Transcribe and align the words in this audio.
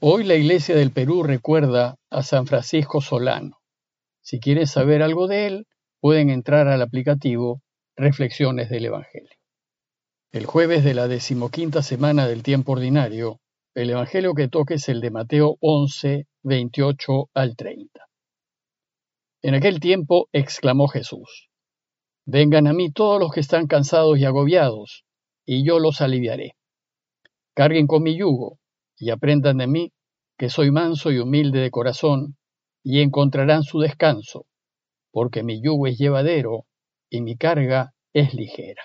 Hoy 0.00 0.22
la 0.22 0.36
Iglesia 0.36 0.76
del 0.76 0.92
Perú 0.92 1.24
recuerda 1.24 1.96
a 2.08 2.22
San 2.22 2.46
Francisco 2.46 3.00
Solano. 3.00 3.58
Si 4.22 4.38
quieren 4.38 4.68
saber 4.68 5.02
algo 5.02 5.26
de 5.26 5.48
él, 5.48 5.66
pueden 6.00 6.30
entrar 6.30 6.68
al 6.68 6.82
aplicativo 6.82 7.62
Reflexiones 7.96 8.70
del 8.70 8.84
Evangelio. 8.84 9.36
El 10.30 10.46
jueves 10.46 10.84
de 10.84 10.94
la 10.94 11.08
decimoquinta 11.08 11.82
semana 11.82 12.28
del 12.28 12.44
tiempo 12.44 12.72
ordinario, 12.72 13.40
el 13.74 13.90
Evangelio 13.90 14.34
que 14.34 14.46
toque 14.46 14.74
es 14.74 14.88
el 14.88 15.00
de 15.00 15.10
Mateo 15.10 15.56
11, 15.58 16.28
28 16.44 17.30
al 17.34 17.56
30. 17.56 18.06
En 19.42 19.56
aquel 19.56 19.80
tiempo 19.80 20.28
exclamó 20.30 20.86
Jesús, 20.86 21.48
Vengan 22.24 22.68
a 22.68 22.72
mí 22.72 22.92
todos 22.92 23.18
los 23.18 23.32
que 23.32 23.40
están 23.40 23.66
cansados 23.66 24.16
y 24.16 24.24
agobiados, 24.24 25.02
y 25.44 25.66
yo 25.66 25.80
los 25.80 26.00
aliviaré. 26.00 26.52
Carguen 27.52 27.88
con 27.88 28.04
mi 28.04 28.16
yugo, 28.16 28.60
y 28.98 29.10
aprendan 29.10 29.58
de 29.58 29.66
mí, 29.66 29.92
que 30.36 30.48
soy 30.48 30.70
manso 30.70 31.10
y 31.10 31.18
humilde 31.18 31.60
de 31.60 31.70
corazón, 31.70 32.36
y 32.82 33.00
encontrarán 33.00 33.62
su 33.62 33.80
descanso, 33.80 34.46
porque 35.10 35.42
mi 35.42 35.60
yugo 35.62 35.86
es 35.86 35.98
llevadero 35.98 36.64
y 37.10 37.22
mi 37.22 37.36
carga 37.36 37.92
es 38.12 38.34
ligera. 38.34 38.82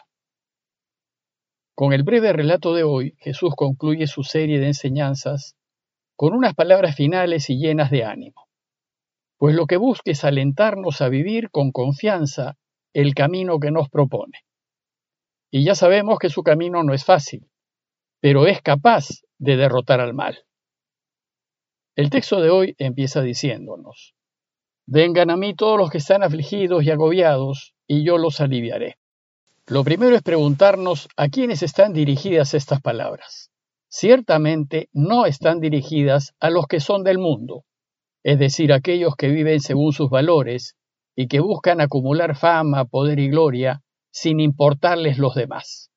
Con 1.75 1.93
el 1.93 2.03
breve 2.03 2.33
relato 2.33 2.73
de 2.73 2.83
hoy, 2.83 3.15
Jesús 3.19 3.53
concluye 3.55 4.07
su 4.07 4.23
serie 4.23 4.59
de 4.59 4.67
enseñanzas 4.67 5.55
con 6.15 6.33
unas 6.33 6.53
palabras 6.53 6.95
finales 6.95 7.49
y 7.49 7.57
llenas 7.57 7.89
de 7.89 8.03
ánimo, 8.03 8.47
pues 9.37 9.55
lo 9.55 9.65
que 9.65 9.77
busca 9.77 10.11
es 10.11 10.23
alentarnos 10.23 11.01
a 11.01 11.09
vivir 11.09 11.49
con 11.49 11.71
confianza 11.71 12.55
el 12.93 13.15
camino 13.15 13.59
que 13.59 13.71
nos 13.71 13.89
propone. 13.89 14.39
Y 15.51 15.63
ya 15.63 15.75
sabemos 15.75 16.19
que 16.19 16.29
su 16.29 16.43
camino 16.43 16.83
no 16.83 16.93
es 16.93 17.03
fácil, 17.03 17.49
pero 18.23 18.47
es 18.47 18.61
capaz 18.61 19.09
de 19.37 19.57
derrotar 19.57 19.99
al 19.99 20.13
mal. 20.13 20.45
El 21.93 22.09
texto 22.09 22.39
de 22.39 22.49
hoy 22.49 22.73
empieza 22.77 23.21
diciéndonos, 23.21 24.15
Vengan 24.85 25.29
a 25.29 25.35
mí 25.35 25.53
todos 25.53 25.77
los 25.77 25.89
que 25.89 25.97
están 25.97 26.23
afligidos 26.23 26.85
y 26.85 26.91
agobiados, 26.91 27.75
y 27.85 28.05
yo 28.05 28.17
los 28.17 28.39
aliviaré. 28.39 28.95
Lo 29.67 29.83
primero 29.83 30.15
es 30.15 30.21
preguntarnos 30.21 31.09
a 31.17 31.27
quiénes 31.27 31.63
están 31.63 31.91
dirigidas 31.91 32.53
estas 32.53 32.79
palabras. 32.79 33.51
Ciertamente 33.89 34.87
no 34.93 35.25
están 35.25 35.59
dirigidas 35.59 36.33
a 36.39 36.49
los 36.49 36.67
que 36.67 36.79
son 36.79 37.03
del 37.03 37.17
mundo, 37.17 37.65
es 38.23 38.39
decir, 38.39 38.71
aquellos 38.71 39.17
que 39.17 39.27
viven 39.27 39.59
según 39.59 39.91
sus 39.91 40.09
valores 40.09 40.77
y 41.13 41.27
que 41.27 41.41
buscan 41.41 41.81
acumular 41.81 42.37
fama, 42.37 42.85
poder 42.85 43.19
y 43.19 43.27
gloria 43.27 43.83
sin 44.11 44.39
importarles 44.39 45.17
los 45.17 45.35
demás. 45.35 45.92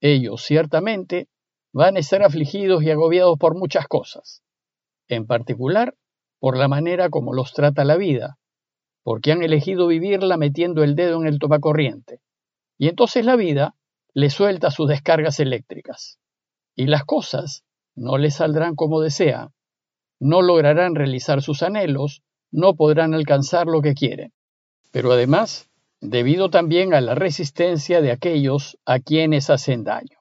Ellos 0.00 0.42
ciertamente 0.42 1.28
van 1.72 1.96
a 1.96 2.00
estar 2.00 2.22
afligidos 2.22 2.82
y 2.82 2.90
agobiados 2.90 3.38
por 3.38 3.54
muchas 3.54 3.86
cosas, 3.86 4.42
en 5.08 5.26
particular 5.26 5.94
por 6.38 6.56
la 6.56 6.68
manera 6.68 7.10
como 7.10 7.34
los 7.34 7.52
trata 7.52 7.84
la 7.84 7.96
vida, 7.96 8.38
porque 9.02 9.32
han 9.32 9.42
elegido 9.42 9.86
vivirla 9.86 10.36
metiendo 10.36 10.82
el 10.82 10.94
dedo 10.94 11.20
en 11.20 11.26
el 11.26 11.38
tomacorriente 11.38 12.20
y 12.80 12.88
entonces 12.88 13.26
la 13.26 13.36
vida 13.36 13.76
le 14.14 14.30
suelta 14.30 14.70
sus 14.70 14.88
descargas 14.88 15.38
eléctricas. 15.38 16.18
Y 16.74 16.86
las 16.86 17.04
cosas 17.04 17.62
no 17.94 18.16
le 18.16 18.30
saldrán 18.30 18.74
como 18.74 19.02
desea, 19.02 19.50
no 20.18 20.40
lograrán 20.40 20.94
realizar 20.94 21.42
sus 21.42 21.62
anhelos, 21.62 22.22
no 22.50 22.76
podrán 22.76 23.12
alcanzar 23.12 23.66
lo 23.66 23.82
que 23.82 23.92
quieren. 23.92 24.32
Pero 24.92 25.12
además, 25.12 25.69
debido 26.00 26.48
también 26.48 26.94
a 26.94 27.00
la 27.00 27.14
resistencia 27.14 28.00
de 28.00 28.10
aquellos 28.10 28.78
a 28.86 29.00
quienes 29.00 29.50
hacen 29.50 29.84
daño. 29.84 30.18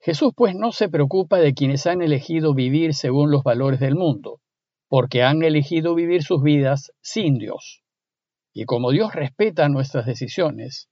Jesús 0.00 0.32
pues 0.36 0.54
no 0.54 0.72
se 0.72 0.88
preocupa 0.88 1.38
de 1.38 1.54
quienes 1.54 1.86
han 1.86 2.02
elegido 2.02 2.54
vivir 2.54 2.94
según 2.94 3.30
los 3.30 3.42
valores 3.42 3.80
del 3.80 3.94
mundo, 3.94 4.40
porque 4.88 5.22
han 5.22 5.42
elegido 5.42 5.94
vivir 5.94 6.22
sus 6.22 6.42
vidas 6.42 6.92
sin 7.00 7.38
Dios. 7.38 7.82
Y 8.52 8.64
como 8.64 8.90
Dios 8.90 9.14
respeta 9.14 9.68
nuestras 9.68 10.06
decisiones, 10.06 10.88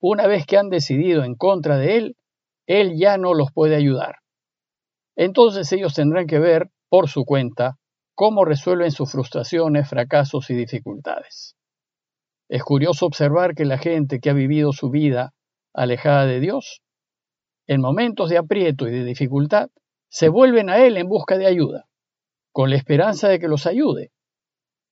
una 0.00 0.26
vez 0.26 0.44
que 0.46 0.58
han 0.58 0.68
decidido 0.68 1.24
en 1.24 1.34
contra 1.34 1.78
de 1.78 1.96
él, 1.96 2.16
él 2.66 2.98
ya 2.98 3.18
no 3.18 3.34
los 3.34 3.52
puede 3.52 3.76
ayudar. 3.76 4.16
Entonces 5.16 5.72
ellos 5.72 5.94
tendrán 5.94 6.26
que 6.26 6.38
ver, 6.38 6.70
por 6.88 7.08
su 7.08 7.24
cuenta, 7.24 7.78
cómo 8.14 8.44
resuelven 8.44 8.90
sus 8.90 9.12
frustraciones, 9.12 9.88
fracasos 9.88 10.50
y 10.50 10.54
dificultades. 10.54 11.56
Es 12.52 12.64
curioso 12.64 13.06
observar 13.06 13.54
que 13.54 13.64
la 13.64 13.78
gente 13.78 14.20
que 14.20 14.28
ha 14.28 14.34
vivido 14.34 14.74
su 14.74 14.90
vida 14.90 15.32
alejada 15.72 16.26
de 16.26 16.38
Dios, 16.38 16.82
en 17.66 17.80
momentos 17.80 18.28
de 18.28 18.36
aprieto 18.36 18.86
y 18.86 18.90
de 18.90 19.04
dificultad, 19.04 19.70
se 20.10 20.28
vuelven 20.28 20.68
a 20.68 20.76
Él 20.84 20.98
en 20.98 21.08
busca 21.08 21.38
de 21.38 21.46
ayuda, 21.46 21.88
con 22.52 22.68
la 22.68 22.76
esperanza 22.76 23.30
de 23.30 23.38
que 23.38 23.48
los 23.48 23.66
ayude. 23.66 24.12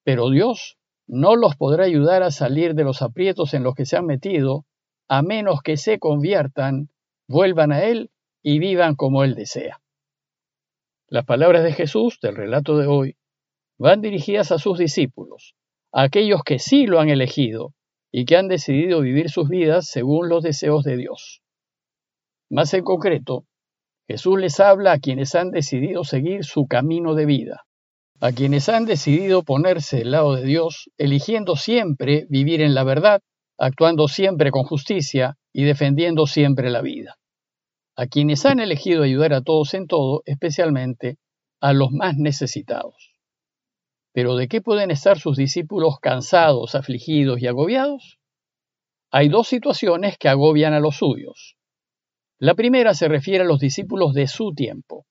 Pero 0.04 0.30
Dios 0.30 0.78
no 1.06 1.36
los 1.36 1.54
podrá 1.54 1.84
ayudar 1.84 2.22
a 2.22 2.30
salir 2.30 2.74
de 2.74 2.84
los 2.84 3.02
aprietos 3.02 3.52
en 3.52 3.62
los 3.62 3.74
que 3.74 3.84
se 3.84 3.98
han 3.98 4.06
metido 4.06 4.64
a 5.06 5.20
menos 5.20 5.60
que 5.60 5.76
se 5.76 5.98
conviertan, 5.98 6.88
vuelvan 7.28 7.72
a 7.72 7.82
Él 7.84 8.10
y 8.42 8.58
vivan 8.58 8.94
como 8.94 9.22
Él 9.22 9.34
desea. 9.34 9.82
Las 11.08 11.26
palabras 11.26 11.62
de 11.62 11.74
Jesús 11.74 12.20
del 12.22 12.36
relato 12.36 12.78
de 12.78 12.86
hoy 12.86 13.18
van 13.76 14.00
dirigidas 14.00 14.50
a 14.50 14.58
sus 14.58 14.78
discípulos, 14.78 15.54
a 15.92 16.02
aquellos 16.02 16.42
que 16.44 16.58
sí 16.58 16.86
lo 16.86 17.00
han 17.00 17.08
elegido 17.08 17.74
y 18.12 18.24
que 18.24 18.36
han 18.36 18.48
decidido 18.48 19.00
vivir 19.00 19.30
sus 19.30 19.48
vidas 19.48 19.88
según 19.88 20.28
los 20.28 20.42
deseos 20.42 20.84
de 20.84 20.96
Dios. 20.96 21.42
Más 22.50 22.74
en 22.74 22.84
concreto, 22.84 23.44
Jesús 24.08 24.40
les 24.40 24.58
habla 24.58 24.92
a 24.92 24.98
quienes 24.98 25.34
han 25.34 25.50
decidido 25.50 26.04
seguir 26.04 26.44
su 26.44 26.66
camino 26.66 27.14
de 27.14 27.26
vida, 27.26 27.64
a 28.20 28.32
quienes 28.32 28.68
han 28.68 28.84
decidido 28.84 29.42
ponerse 29.42 29.98
del 29.98 30.10
lado 30.10 30.34
de 30.34 30.44
Dios, 30.44 30.90
eligiendo 30.98 31.56
siempre 31.56 32.26
vivir 32.28 32.60
en 32.60 32.74
la 32.74 32.84
verdad 32.84 33.20
actuando 33.60 34.08
siempre 34.08 34.50
con 34.50 34.64
justicia 34.64 35.36
y 35.52 35.64
defendiendo 35.64 36.26
siempre 36.26 36.70
la 36.70 36.80
vida. 36.80 37.18
A 37.94 38.06
quienes 38.06 38.46
han 38.46 38.58
elegido 38.58 39.02
ayudar 39.02 39.34
a 39.34 39.42
todos 39.42 39.74
en 39.74 39.86
todo, 39.86 40.22
especialmente 40.24 41.18
a 41.60 41.74
los 41.74 41.90
más 41.92 42.16
necesitados. 42.16 43.09
Pero 44.12 44.36
¿de 44.36 44.48
qué 44.48 44.60
pueden 44.60 44.90
estar 44.90 45.18
sus 45.18 45.36
discípulos 45.36 45.98
cansados, 46.00 46.74
afligidos 46.74 47.40
y 47.40 47.46
agobiados? 47.46 48.18
Hay 49.12 49.28
dos 49.28 49.48
situaciones 49.48 50.18
que 50.18 50.28
agobian 50.28 50.72
a 50.72 50.80
los 50.80 50.96
suyos. 50.96 51.56
La 52.38 52.54
primera 52.54 52.94
se 52.94 53.08
refiere 53.08 53.44
a 53.44 53.46
los 53.46 53.60
discípulos 53.60 54.14
de 54.14 54.26
su 54.26 54.52
tiempo, 54.54 55.06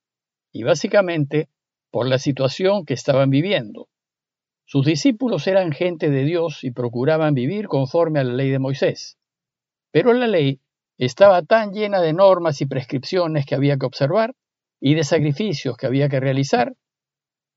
y 0.51 0.63
básicamente 0.63 1.49
por 1.91 2.07
la 2.07 2.17
situación 2.17 2.85
que 2.85 2.93
estaban 2.93 3.29
viviendo. 3.29 3.87
Sus 4.65 4.85
discípulos 4.85 5.47
eran 5.47 5.71
gente 5.71 6.09
de 6.09 6.23
Dios 6.23 6.63
y 6.63 6.71
procuraban 6.71 7.33
vivir 7.33 7.67
conforme 7.67 8.19
a 8.19 8.23
la 8.23 8.33
ley 8.33 8.49
de 8.49 8.59
Moisés. 8.59 9.17
Pero 9.91 10.13
la 10.13 10.27
ley 10.27 10.59
estaba 10.97 11.41
tan 11.41 11.71
llena 11.71 12.01
de 12.01 12.13
normas 12.13 12.61
y 12.61 12.67
prescripciones 12.67 13.45
que 13.45 13.55
había 13.55 13.77
que 13.77 13.85
observar 13.85 14.35
y 14.79 14.93
de 14.95 15.03
sacrificios 15.03 15.75
que 15.77 15.87
había 15.87 16.09
que 16.09 16.19
realizar, 16.19 16.75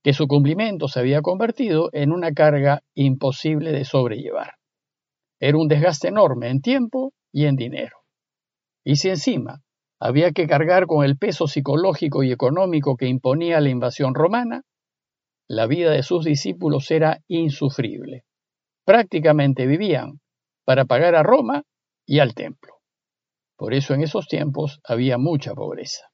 que 0.02 0.12
su 0.12 0.26
cumplimiento 0.26 0.88
se 0.88 1.00
había 1.00 1.22
convertido 1.22 1.90
en 1.92 2.12
una 2.12 2.32
carga 2.32 2.82
imposible 2.94 3.72
de 3.72 3.84
sobrellevar. 3.84 4.54
Era 5.40 5.58
un 5.58 5.68
desgaste 5.68 6.08
enorme 6.08 6.48
en 6.48 6.60
tiempo 6.60 7.12
y 7.32 7.46
en 7.46 7.56
dinero. 7.56 7.98
Y 8.84 8.96
si 8.96 9.08
encima 9.08 9.62
había 10.00 10.32
que 10.32 10.48
cargar 10.48 10.86
con 10.86 11.04
el 11.04 11.16
peso 11.16 11.46
psicológico 11.46 12.24
y 12.24 12.32
económico 12.32 12.96
que 12.96 13.06
imponía 13.06 13.60
la 13.60 13.68
invasión 13.68 14.14
romana, 14.14 14.62
la 15.48 15.66
vida 15.66 15.90
de 15.92 16.02
sus 16.02 16.24
discípulos 16.24 16.90
era 16.90 17.20
insufrible. 17.28 18.24
Prácticamente 18.84 19.66
vivían 19.66 20.20
para 20.64 20.84
pagar 20.84 21.14
a 21.14 21.22
Roma 21.22 21.62
y 22.06 22.18
al 22.18 22.34
templo. 22.34 22.74
Por 23.56 23.74
eso 23.74 23.94
en 23.94 24.02
esos 24.02 24.26
tiempos 24.26 24.80
había 24.84 25.18
mucha 25.18 25.54
pobreza. 25.54 26.11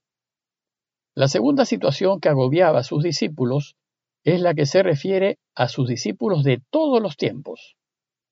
La 1.18 1.26
segunda 1.26 1.64
situación 1.64 2.20
que 2.20 2.28
agobiaba 2.28 2.78
a 2.78 2.84
sus 2.84 3.02
discípulos 3.02 3.74
es 4.22 4.40
la 4.40 4.54
que 4.54 4.66
se 4.66 4.84
refiere 4.84 5.40
a 5.56 5.66
sus 5.66 5.88
discípulos 5.88 6.44
de 6.44 6.62
todos 6.70 7.02
los 7.02 7.16
tiempos, 7.16 7.74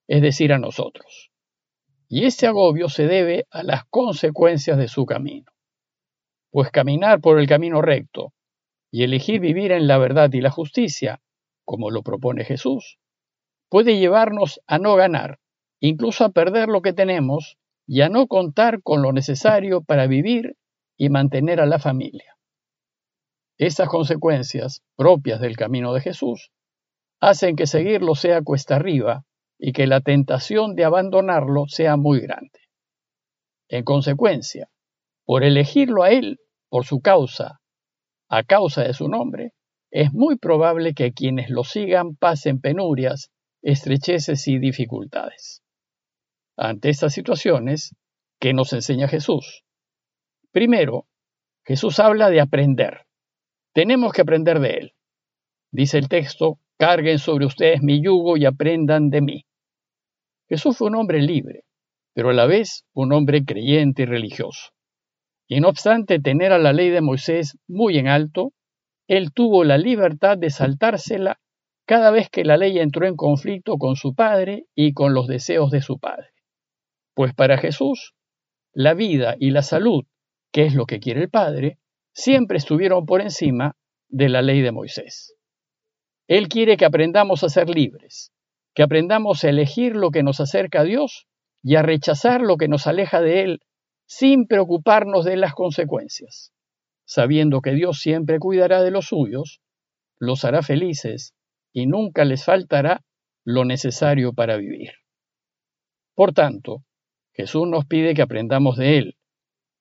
es 0.07 0.23
decir, 0.23 0.53
a 0.53 0.61
nosotros. 0.61 1.33
Y 2.09 2.27
este 2.27 2.47
agobio 2.47 2.89
se 2.89 3.09
debe 3.09 3.49
a 3.51 3.65
las 3.65 3.87
consecuencias 3.87 4.79
de 4.79 4.87
su 4.87 5.05
camino. 5.05 5.51
Pues 6.53 6.71
caminar 6.71 7.21
por 7.21 7.41
el 7.41 7.49
camino 7.49 7.83
recto, 7.83 8.33
y 8.93 9.03
elegir 9.03 9.41
vivir 9.41 9.73
en 9.73 9.89
la 9.89 9.99
verdad 9.99 10.33
y 10.33 10.41
la 10.41 10.53
justicia, 10.53 11.21
como 11.65 11.91
lo 11.91 12.03
propone 12.03 12.45
Jesús, 12.45 13.01
puede 13.69 13.99
llevarnos 13.99 14.61
a 14.69 14.79
no 14.79 14.95
ganar, 14.95 15.41
incluso 15.81 16.25
a 16.25 16.31
perder 16.31 16.69
lo 16.69 16.83
que 16.83 16.93
tenemos 16.93 17.59
y 17.85 18.03
a 18.03 18.09
no 18.09 18.29
contar 18.29 18.81
con 18.81 19.03
lo 19.03 19.13
necesario 19.13 19.83
para 19.83 20.07
vivir 20.07 20.57
y 20.97 21.09
mantener 21.09 21.61
a 21.61 21.67
la 21.67 21.81
familia. 21.81 22.36
Estas 23.59 23.89
consecuencias, 23.89 24.83
propias 24.97 25.41
del 25.41 25.57
camino 25.57 25.95
de 25.95 26.03
Jesús, 26.03 26.51
hacen 27.21 27.57
que 27.57 27.67
seguirlo 27.67 28.15
sea 28.15 28.43
cuesta 28.43 28.77
arriba 28.77 29.25
y 29.59 29.73
que 29.73 29.87
la 29.87 30.01
tentación 30.01 30.75
de 30.75 30.85
abandonarlo 30.85 31.65
sea 31.67 31.97
muy 31.97 32.21
grande. 32.21 32.61
En 33.69 33.85
consecuencia, 33.85 34.69
por 35.25 35.43
elegirlo 35.43 36.03
a 36.03 36.11
Él, 36.11 36.39
por 36.69 36.85
su 36.85 37.01
causa, 37.01 37.61
a 38.29 38.43
causa 38.43 38.83
de 38.83 38.93
su 38.93 39.09
nombre, 39.09 39.53
es 39.91 40.13
muy 40.13 40.37
probable 40.37 40.93
que 40.93 41.13
quienes 41.13 41.49
lo 41.49 41.65
sigan 41.65 42.17
pasen 42.17 42.61
penurias, 42.61 43.31
estrecheces 43.63 44.47
y 44.49 44.59
dificultades. 44.59 45.63
Ante 46.57 46.91
estas 46.91 47.15
situaciones, 47.15 47.95
¿qué 48.39 48.53
nos 48.53 48.73
enseña 48.75 49.09
Jesús? 49.09 49.65
Primero, 50.53 51.07
Jesús 51.65 51.99
habla 51.99 52.29
de 52.31 52.41
aprender. 52.41 53.06
Tenemos 53.77 54.15
que 54.15 54.23
aprender 54.23 54.59
de 54.59 54.71
Él. 54.71 54.93
Dice 55.71 55.99
el 55.99 56.09
texto, 56.09 56.59
carguen 56.79 57.19
sobre 57.19 57.45
ustedes 57.45 57.83
mi 57.83 58.03
yugo 58.03 58.39
y 58.39 58.47
aprendan 58.47 59.11
de 59.11 59.21
mí. 59.21 59.45
Jesús 60.49 60.79
fue 60.79 60.89
un 60.89 60.95
hombre 60.95 61.21
libre, 61.21 61.65
pero 62.15 62.31
a 62.31 62.33
la 62.33 62.47
vez 62.47 62.87
un 62.95 63.13
hombre 63.13 63.45
creyente 63.45 64.05
y 64.05 64.07
religioso. 64.07 64.71
Y 65.47 65.61
no 65.61 65.69
obstante 65.69 66.21
tener 66.21 66.55
a 66.55 66.59
la 66.59 66.73
ley 66.73 66.89
de 66.89 67.03
Moisés 67.03 67.59
muy 67.69 67.99
en 67.99 68.09
alto, 68.09 68.55
él 69.09 69.35
tuvo 69.35 69.63
la 69.63 69.77
libertad 69.77 70.39
de 70.39 70.49
saltársela 70.49 71.39
cada 71.85 72.11
vez 72.11 72.31
que 72.31 72.45
la 72.45 72.57
ley 72.57 72.79
entró 72.79 73.07
en 73.07 73.15
conflicto 73.15 73.77
con 73.77 73.97
su 73.97 74.15
padre 74.15 74.65
y 74.75 74.95
con 74.95 75.13
los 75.13 75.27
deseos 75.27 75.71
de 75.71 75.83
su 75.83 75.99
padre. 75.99 76.31
Pues 77.13 77.35
para 77.35 77.59
Jesús, 77.59 78.15
la 78.73 78.95
vida 78.95 79.37
y 79.39 79.51
la 79.51 79.61
salud, 79.61 80.07
que 80.51 80.65
es 80.65 80.75
lo 80.75 80.87
que 80.87 80.99
quiere 80.99 81.21
el 81.21 81.29
Padre, 81.29 81.79
siempre 82.17 82.57
estuvieron 82.57 83.05
por 83.05 83.21
encima 83.21 83.77
de 84.09 84.31
la 84.31 84.41
ley 84.41 84.63
de 84.63 84.73
Moisés. 84.73 85.35
Él 86.27 86.49
quiere 86.49 86.79
que 86.79 86.87
aprendamos 86.87 87.45
a 87.45 87.51
ser 87.51 87.69
libres, 87.69 88.33
que 88.75 88.83
aprendamos 88.83 89.45
a 89.45 89.51
elegir 89.51 89.95
lo 89.95 90.11
que 90.11 90.23
nos 90.23 90.41
acerca 90.41 90.81
a 90.81 90.85
Dios 90.85 91.27
y 91.63 91.77
a 91.77 91.83
rechazar 91.83 92.41
lo 92.41 92.57
que 92.57 92.69
nos 92.69 92.87
aleja 92.87 93.21
de 93.21 93.43
Él 93.43 93.61
sin 94.07 94.47
preocuparnos 94.47 95.27
de 95.27 95.37
las 95.37 95.53
consecuencias, 95.53 96.53
sabiendo 97.05 97.61
que 97.61 97.73
Dios 97.73 98.01
siempre 98.01 98.39
cuidará 98.39 98.83
de 98.83 98.91
los 98.91 99.09
suyos, 99.09 99.61
los 100.19 100.45
hará 100.47 100.63
felices 100.63 101.35
y 101.73 101.87
nunca 101.87 102.25
les 102.25 102.45
faltará 102.45 103.03
lo 103.45 103.67
necesario 103.67 104.33
para 104.33 104.57
vivir. 104.57 104.93
Por 106.15 106.33
tanto, 106.33 106.83
Jesús 107.35 107.69
nos 107.69 107.85
pide 107.85 108.15
que 108.15 108.23
aprendamos 108.23 108.79
de 108.79 108.97
Él, 108.97 109.17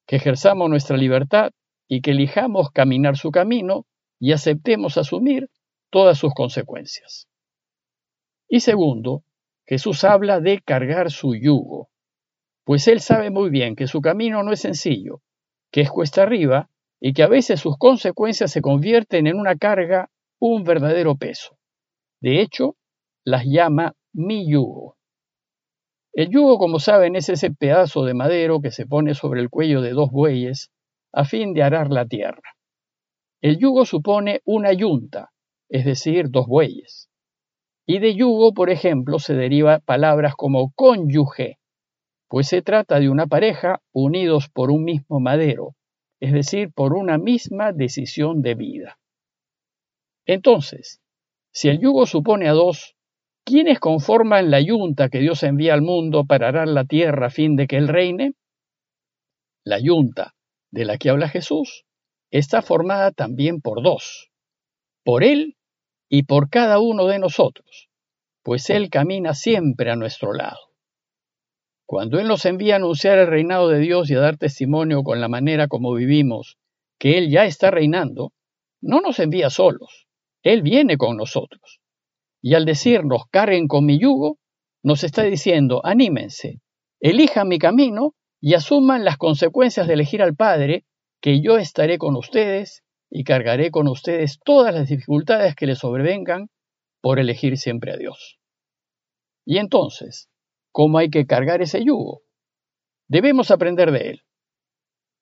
que 0.06 0.18
ejerzamos 0.18 0.70
nuestra 0.70 0.98
libertad 0.98 1.52
y 1.88 2.02
que 2.02 2.12
elijamos 2.12 2.72
caminar 2.72 3.18
su 3.18 3.32
camino 3.32 3.86
y 4.20 4.32
aceptemos 4.32 4.98
asumir 4.98 5.50
todas 5.90 6.18
sus 6.18 6.34
consecuencias. 6.34 7.28
Y 8.48 8.60
segundo, 8.60 9.24
Jesús 9.66 10.04
habla 10.04 10.40
de 10.40 10.62
cargar 10.62 11.12
su 11.12 11.36
yugo, 11.36 11.90
pues 12.64 12.88
él 12.88 13.00
sabe 13.00 13.30
muy 13.30 13.50
bien 13.50 13.76
que 13.76 13.88
su 13.88 14.02
camino 14.02 14.44
no 14.44 14.52
es 14.52 14.62
sencillo, 14.62 15.22
que 15.72 15.82
es 15.82 15.92
cuesta 15.92 16.24
arriba 16.24 16.70
y 17.00 17.14
que 17.14 17.24
a 17.24 17.28
veces 17.28 17.60
sus 17.60 17.78
consecuencias 17.78 18.52
se 18.52 18.62
convierten 18.62 19.28
en 19.28 19.40
una 19.40 19.56
carga, 19.56 20.10
un 20.40 20.64
verdadero 20.64 21.16
peso. 21.16 21.58
De 22.22 22.42
hecho, 22.42 22.76
las 23.24 23.46
llama 23.46 23.94
mi 24.14 24.50
yugo. 24.50 24.98
El 26.14 26.30
yugo, 26.30 26.58
como 26.58 26.80
saben, 26.80 27.16
es 27.16 27.30
ese 27.30 27.52
pedazo 27.52 28.06
de 28.06 28.14
madero 28.14 28.62
que 28.62 28.72
se 28.72 28.88
pone 28.88 29.14
sobre 29.14 29.42
el 29.42 29.50
cuello 29.50 29.82
de 29.82 29.92
dos 29.92 30.10
bueyes 30.12 30.72
a 31.16 31.24
fin 31.24 31.54
de 31.54 31.64
arar 31.64 31.92
la 31.92 32.06
tierra. 32.06 32.58
El 33.42 33.58
yugo 33.58 33.86
supone 33.86 34.42
una 34.44 34.74
yunta, 34.74 35.32
es 35.70 35.86
decir, 35.86 36.30
dos 36.30 36.46
bueyes. 36.46 37.10
Y 37.88 38.00
de 38.00 38.16
yugo, 38.16 38.54
por 38.54 38.70
ejemplo, 38.70 39.18
se 39.20 39.34
deriva 39.34 39.80
palabras 39.80 40.36
como 40.36 40.74
cónyuge, 40.74 41.58
pues 42.28 42.50
se 42.50 42.62
trata 42.62 43.00
de 43.00 43.10
una 43.10 43.28
pareja 43.28 43.82
unidos 43.94 44.50
por 44.50 44.72
un 44.72 44.84
mismo 44.84 45.22
madero, 45.22 45.76
es 46.20 46.34
decir, 46.34 46.74
por 46.74 46.94
una 46.94 47.18
misma 47.18 47.72
decisión 47.72 48.42
de 48.42 48.56
vida. 48.56 49.00
Entonces, 50.26 51.02
si 51.54 51.70
el 51.70 51.80
yugo 51.80 52.08
supone 52.08 52.50
a 52.50 52.54
dos, 52.54 52.98
¿quiénes 53.46 53.80
conforman 53.80 54.52
la 54.52 54.60
yunta 54.60 55.08
que 55.08 55.20
Dios 55.20 55.44
envía 55.44 55.76
al 55.76 55.82
mundo 55.82 56.26
para 56.26 56.50
arar 56.50 56.68
la 56.68 56.84
tierra 56.84 57.28
a 57.28 57.30
fin 57.30 57.56
de 57.56 57.68
que 57.68 57.78
Él 57.78 57.88
reine? 57.88 58.34
La 59.64 59.80
yunta 59.80 60.36
de 60.76 60.84
la 60.84 60.98
que 60.98 61.10
habla 61.10 61.30
Jesús 61.30 61.86
está 62.32 62.62
formada 62.62 63.12
también 63.12 63.62
por 63.62 63.82
dos, 63.82 64.30
por 65.06 65.24
Él 65.24 65.56
y 66.10 66.24
por 66.24 66.50
cada 66.50 66.80
uno 66.80 67.08
de 67.08 67.18
nosotros, 67.18 67.88
pues 68.44 68.70
Él 68.70 68.90
camina 68.90 69.34
siempre 69.34 69.90
a 69.90 69.96
nuestro 69.96 70.34
lado. 70.34 70.60
Cuando 71.86 72.20
Él 72.20 72.28
nos 72.28 72.46
envía 72.46 72.74
a 72.74 72.78
anunciar 72.78 73.18
el 73.20 73.28
reinado 73.28 73.70
de 73.70 73.80
Dios 73.80 74.10
y 74.10 74.16
a 74.16 74.20
dar 74.20 74.36
testimonio 74.36 75.04
con 75.04 75.22
la 75.22 75.30
manera 75.30 75.70
como 75.70 75.94
vivimos, 75.94 76.58
que 77.00 77.18
Él 77.18 77.30
ya 77.32 77.46
está 77.46 77.72
reinando, 77.72 78.34
no 78.82 79.00
nos 79.00 79.20
envía 79.20 79.50
solos, 79.50 80.08
Él 80.44 80.62
viene 80.62 80.98
con 80.98 81.16
nosotros. 81.16 81.80
Y 82.42 82.54
al 82.54 82.66
decirnos 82.66 83.24
carguen 83.32 83.70
con 83.70 83.86
mi 83.86 83.98
yugo, 83.98 84.40
nos 84.84 85.06
está 85.06 85.24
diciendo 85.24 85.80
anímense, 85.86 86.60
elijan 87.00 87.48
mi 87.48 87.60
camino 87.60 88.14
y 88.46 88.54
asuman 88.54 89.04
las 89.04 89.18
consecuencias 89.18 89.88
de 89.88 89.96
elegir 89.96 90.22
al 90.22 90.36
Padre, 90.36 90.86
que 91.20 91.42
yo 91.42 91.58
estaré 91.58 91.98
con 91.98 92.16
ustedes 92.16 92.84
y 93.10 93.24
cargaré 93.24 93.72
con 93.72 93.88
ustedes 93.88 94.38
todas 94.46 94.72
las 94.76 94.90
dificultades 94.90 95.56
que 95.56 95.66
les 95.66 95.80
sobrevengan 95.80 96.50
por 97.02 97.18
elegir 97.18 97.58
siempre 97.58 97.92
a 97.94 97.98
Dios. 97.98 98.38
Y 99.46 99.58
entonces, 99.58 100.30
¿Cómo 100.76 100.98
hay 100.98 101.10
que 101.10 101.26
cargar 101.26 101.62
ese 101.62 101.86
yugo? 101.86 102.24
Debemos 103.08 103.50
aprender 103.50 103.92
de 103.92 104.10
él. 104.10 104.22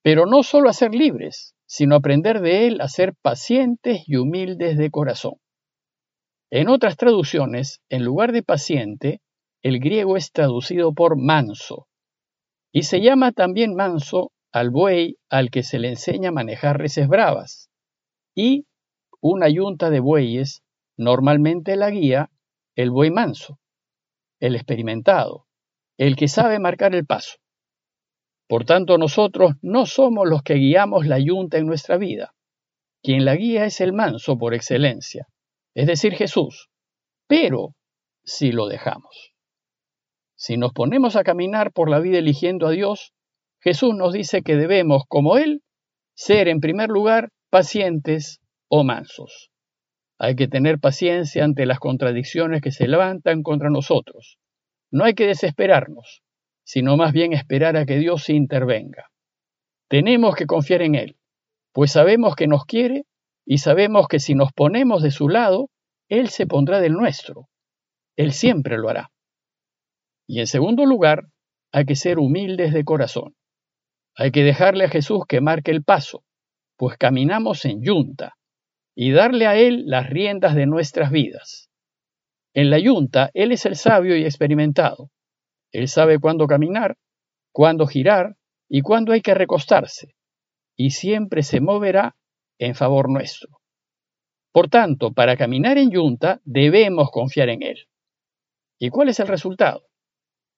Pero 0.01 0.25
no 0.25 0.41
solo 0.41 0.67
a 0.67 0.73
ser 0.73 0.95
libres, 0.95 1.53
sino 1.67 1.95
aprender 1.95 2.41
de 2.41 2.65
él 2.65 2.81
a 2.81 2.87
ser 2.87 3.13
pacientes 3.21 4.01
y 4.07 4.15
humildes 4.15 4.79
de 4.79 4.89
corazón. 4.89 5.33
En 6.49 6.69
otras 6.69 6.97
traducciones, 6.97 7.83
en 7.89 8.03
lugar 8.03 8.31
de 8.31 8.41
paciente, 8.41 9.21
el 9.61 9.79
griego 9.79 10.17
es 10.17 10.31
traducido 10.31 10.91
por 10.95 11.21
manso. 11.21 11.85
Y 12.73 12.83
se 12.83 12.99
llama 12.99 13.31
también 13.31 13.75
manso 13.75 14.33
al 14.51 14.69
buey 14.69 15.17
al 15.29 15.49
que 15.49 15.63
se 15.63 15.79
le 15.79 15.89
enseña 15.89 16.29
a 16.29 16.33
manejar 16.33 16.77
reses 16.77 17.07
bravas. 17.07 17.69
Y 18.35 18.65
una 19.21 19.47
yunta 19.47 19.89
de 19.89 20.01
bueyes 20.01 20.63
normalmente 20.97 21.77
la 21.77 21.89
guía 21.89 22.29
el 22.75 22.91
buey 22.91 23.11
manso 23.11 23.59
el 24.43 24.55
experimentado, 24.55 25.47
el 25.97 26.17
que 26.17 26.27
sabe 26.27 26.59
marcar 26.59 26.93
el 26.93 27.05
paso. 27.05 27.37
Por 28.49 28.65
tanto, 28.65 28.97
nosotros 28.97 29.53
no 29.61 29.85
somos 29.85 30.27
los 30.27 30.43
que 30.43 30.55
guiamos 30.55 31.07
la 31.07 31.17
yunta 31.17 31.57
en 31.59 31.65
nuestra 31.65 31.95
vida. 31.95 32.35
Quien 33.01 33.23
la 33.23 33.37
guía 33.37 33.63
es 33.63 33.79
el 33.79 33.93
manso 33.93 34.37
por 34.37 34.53
excelencia, 34.53 35.29
es 35.73 35.87
decir, 35.87 36.13
Jesús. 36.15 36.69
Pero 37.25 37.75
si 38.25 38.51
lo 38.51 38.67
dejamos. 38.67 39.32
Si 40.45 40.57
nos 40.57 40.73
ponemos 40.73 41.15
a 41.15 41.23
caminar 41.23 41.71
por 41.71 41.89
la 41.89 42.01
vida 42.01 42.17
eligiendo 42.17 42.67
a 42.67 42.71
Dios, 42.71 43.13
Jesús 43.61 43.95
nos 43.95 44.11
dice 44.11 44.41
que 44.41 44.57
debemos, 44.57 45.03
como 45.07 45.37
Él, 45.37 45.61
ser 46.17 46.49
en 46.49 46.59
primer 46.59 46.89
lugar 46.89 47.29
pacientes 47.49 48.41
o 48.67 48.83
mansos. 48.83 49.51
Hay 50.19 50.35
que 50.35 50.49
tener 50.49 50.79
paciencia 50.79 51.45
ante 51.45 51.65
las 51.65 51.79
contradicciones 51.79 52.61
que 52.61 52.73
se 52.73 52.89
levantan 52.89 53.41
contra 53.41 53.69
nosotros. 53.69 54.37
No 54.91 55.05
hay 55.05 55.13
que 55.13 55.27
desesperarnos, 55.27 56.23
sino 56.65 56.97
más 56.97 57.13
bien 57.13 57.31
esperar 57.31 57.77
a 57.77 57.85
que 57.85 57.97
Dios 57.97 58.25
se 58.25 58.33
intervenga. 58.33 59.11
Tenemos 59.87 60.35
que 60.35 60.45
confiar 60.45 60.81
en 60.81 60.95
Él, 60.95 61.15
pues 61.71 61.93
sabemos 61.93 62.35
que 62.35 62.47
nos 62.47 62.65
quiere 62.65 63.05
y 63.45 63.59
sabemos 63.59 64.09
que 64.09 64.19
si 64.19 64.35
nos 64.35 64.51
ponemos 64.51 65.03
de 65.03 65.11
su 65.11 65.29
lado, 65.29 65.69
Él 66.09 66.27
se 66.27 66.47
pondrá 66.47 66.81
del 66.81 66.91
nuestro. 66.91 67.47
Él 68.17 68.33
siempre 68.33 68.77
lo 68.77 68.89
hará. 68.89 69.12
Y 70.27 70.39
en 70.39 70.47
segundo 70.47 70.85
lugar, 70.85 71.27
hay 71.71 71.85
que 71.85 71.95
ser 71.95 72.19
humildes 72.19 72.73
de 72.73 72.83
corazón. 72.83 73.35
Hay 74.15 74.31
que 74.31 74.43
dejarle 74.43 74.85
a 74.85 74.89
Jesús 74.89 75.23
que 75.27 75.41
marque 75.41 75.71
el 75.71 75.83
paso, 75.83 76.23
pues 76.77 76.97
caminamos 76.97 77.65
en 77.65 77.81
yunta, 77.83 78.35
y 78.95 79.11
darle 79.11 79.47
a 79.47 79.55
Él 79.55 79.85
las 79.87 80.09
riendas 80.09 80.55
de 80.55 80.67
nuestras 80.67 81.11
vidas. 81.11 81.69
En 82.53 82.69
la 82.69 82.77
yunta, 82.77 83.31
Él 83.33 83.51
es 83.51 83.65
el 83.65 83.75
sabio 83.75 84.15
y 84.15 84.23
experimentado. 84.23 85.09
Él 85.71 85.87
sabe 85.87 86.19
cuándo 86.19 86.45
caminar, 86.45 86.97
cuándo 87.51 87.87
girar 87.87 88.35
y 88.69 88.81
cuándo 88.81 89.11
hay 89.11 89.21
que 89.21 89.33
recostarse, 89.33 90.15
y 90.75 90.91
siempre 90.91 91.41
se 91.41 91.59
moverá 91.59 92.15
en 92.59 92.75
favor 92.75 93.09
nuestro. 93.09 93.59
Por 94.51 94.69
tanto, 94.69 95.13
para 95.13 95.35
caminar 95.35 95.79
en 95.79 95.89
yunta 95.89 96.39
debemos 96.43 97.09
confiar 97.09 97.49
en 97.49 97.63
Él. 97.63 97.87
¿Y 98.77 98.89
cuál 98.89 99.09
es 99.09 99.19
el 99.19 99.27
resultado? 99.27 99.87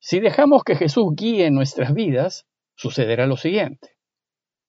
Si 0.08 0.20
dejamos 0.20 0.64
que 0.64 0.76
Jesús 0.76 1.16
guíe 1.16 1.50
nuestras 1.50 1.92
vidas, 1.92 2.46
sucederá 2.76 3.26
lo 3.26 3.38
siguiente. 3.38 3.98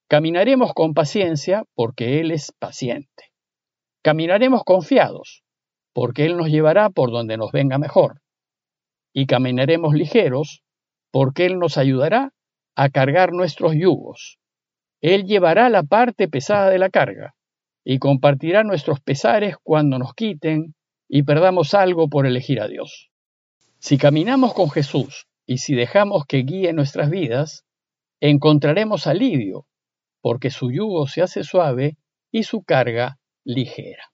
Caminaremos 0.08 0.72
con 0.72 0.94
paciencia 0.94 1.64
porque 1.74 2.20
Él 2.20 2.30
es 2.30 2.52
paciente. 2.52 3.34
Caminaremos 4.02 4.64
confiados, 4.64 5.44
porque 5.92 6.24
Él 6.24 6.38
nos 6.38 6.48
llevará 6.48 6.88
por 6.88 7.10
donde 7.10 7.36
nos 7.36 7.52
venga 7.52 7.76
mejor. 7.76 8.22
Y 9.12 9.26
caminaremos 9.26 9.92
ligeros, 9.92 10.62
porque 11.10 11.44
Él 11.44 11.58
nos 11.58 11.76
ayudará 11.76 12.32
a 12.74 12.88
cargar 12.88 13.32
nuestros 13.32 13.74
yugos. 13.74 14.38
Él 15.02 15.26
llevará 15.26 15.68
la 15.68 15.82
parte 15.82 16.28
pesada 16.28 16.70
de 16.70 16.78
la 16.78 16.88
carga, 16.88 17.34
y 17.84 17.98
compartirá 17.98 18.64
nuestros 18.64 19.02
pesares 19.02 19.56
cuando 19.62 19.98
nos 19.98 20.14
quiten 20.14 20.74
y 21.10 21.24
perdamos 21.24 21.74
algo 21.74 22.08
por 22.08 22.24
elegir 22.24 22.58
a 22.58 22.68
Dios. 22.68 23.10
Si 23.78 23.99
caminamos 23.99 24.54
con 24.54 24.71
Jesús 24.71 25.26
y 25.47 25.59
si 25.59 25.75
dejamos 25.75 26.25
que 26.26 26.38
guíe 26.38 26.73
nuestras 26.73 27.11
vidas, 27.11 27.64
encontraremos 28.21 29.06
alivio, 29.06 29.66
porque 30.21 30.50
su 30.50 30.73
yugo 30.73 31.06
se 31.06 31.23
hace 31.23 31.45
suave 31.45 31.97
y 32.33 32.42
su 32.42 32.62
carga 32.62 33.18
ligera. 33.45 34.11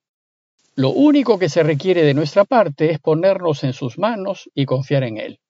Lo 0.75 0.91
único 0.91 1.39
que 1.39 1.49
se 1.49 1.63
requiere 1.63 2.03
de 2.03 2.15
nuestra 2.15 2.45
parte 2.45 2.91
es 2.91 2.99
ponernos 2.99 3.63
en 3.65 3.73
sus 3.73 3.99
manos 3.99 4.51
y 4.55 4.67
confiar 4.67 5.05
en 5.05 5.19
Él, 5.19 5.41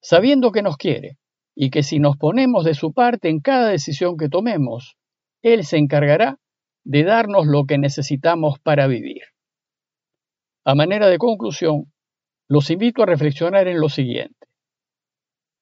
sabiendo 0.00 0.52
que 0.52 0.62
nos 0.62 0.76
quiere 0.76 1.18
y 1.54 1.70
que 1.70 1.82
si 1.82 1.98
nos 1.98 2.16
ponemos 2.16 2.64
de 2.64 2.74
su 2.74 2.92
parte 2.92 3.28
en 3.28 3.40
cada 3.40 3.68
decisión 3.68 4.16
que 4.16 4.28
tomemos, 4.28 4.96
Él 5.42 5.64
se 5.64 5.76
encargará 5.76 6.38
de 6.84 7.04
darnos 7.04 7.46
lo 7.46 7.64
que 7.64 7.78
necesitamos 7.78 8.58
para 8.58 8.86
vivir. 8.86 9.22
A 10.64 10.74
manera 10.74 11.08
de 11.08 11.18
conclusión, 11.18 11.92
los 12.48 12.70
invito 12.70 13.02
a 13.02 13.06
reflexionar 13.06 13.68
en 13.68 13.80
lo 13.80 13.88
siguiente. 13.88 14.46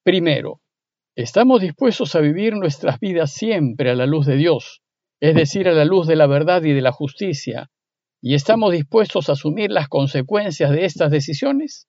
Primero, 0.05 0.61
¿estamos 1.17 1.61
dispuestos 1.61 2.15
a 2.15 2.21
vivir 2.21 2.55
nuestras 2.55 2.99
vidas 2.99 3.33
siempre 3.33 3.91
a 3.91 3.95
la 3.95 4.07
luz 4.07 4.27
de 4.27 4.37
Dios, 4.37 4.83
es 5.21 5.35
decir, 5.35 5.69
a 5.69 5.73
la 5.73 5.85
luz 5.85 6.07
de 6.07 6.17
la 6.17 6.27
verdad 6.27 6.63
y 6.65 6.73
de 6.73 6.81
la 6.81 6.91
justicia, 6.91 7.71
y 8.21 8.35
estamos 8.35 8.73
dispuestos 8.73 9.29
a 9.29 9.33
asumir 9.33 9.71
las 9.71 9.89
consecuencias 9.89 10.71
de 10.71 10.85
estas 10.85 11.11
decisiones? 11.11 11.87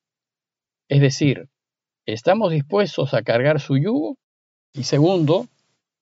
Es 0.89 1.01
decir, 1.01 1.49
¿estamos 2.05 2.51
dispuestos 2.51 3.13
a 3.13 3.23
cargar 3.23 3.59
su 3.59 3.77
yugo? 3.77 4.17
Y 4.73 4.83
segundo, 4.83 5.47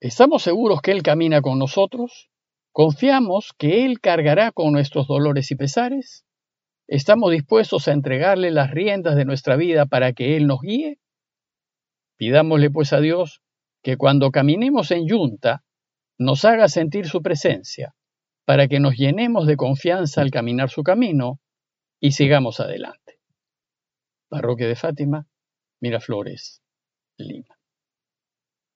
¿estamos 0.00 0.42
seguros 0.42 0.82
que 0.82 0.92
Él 0.92 1.02
camina 1.02 1.40
con 1.40 1.58
nosotros? 1.58 2.28
¿Confiamos 2.72 3.52
que 3.56 3.86
Él 3.86 4.00
cargará 4.00 4.52
con 4.52 4.72
nuestros 4.72 5.06
dolores 5.06 5.50
y 5.50 5.56
pesares? 5.56 6.24
¿Estamos 6.92 7.30
dispuestos 7.30 7.88
a 7.88 7.92
entregarle 7.92 8.50
las 8.50 8.70
riendas 8.70 9.16
de 9.16 9.24
nuestra 9.24 9.56
vida 9.56 9.86
para 9.86 10.12
que 10.12 10.36
Él 10.36 10.46
nos 10.46 10.60
guíe? 10.60 10.98
Pidámosle 12.18 12.70
pues 12.70 12.92
a 12.92 13.00
Dios 13.00 13.40
que 13.82 13.96
cuando 13.96 14.30
caminemos 14.30 14.90
en 14.90 15.08
yunta 15.08 15.64
nos 16.18 16.44
haga 16.44 16.68
sentir 16.68 17.08
su 17.08 17.22
presencia, 17.22 17.94
para 18.44 18.68
que 18.68 18.78
nos 18.78 18.96
llenemos 18.96 19.46
de 19.46 19.56
confianza 19.56 20.20
al 20.20 20.30
caminar 20.30 20.68
su 20.68 20.82
camino 20.82 21.40
y 21.98 22.12
sigamos 22.12 22.60
adelante. 22.60 23.20
Parroquia 24.28 24.68
de 24.68 24.76
Fátima, 24.76 25.26
Miraflores, 25.80 26.60
Lima. 27.16 27.56